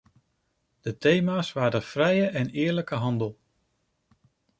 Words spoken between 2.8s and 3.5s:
handel.